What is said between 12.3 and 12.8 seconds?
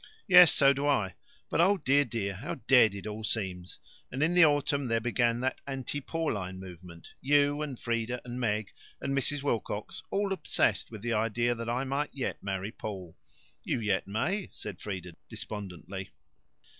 marry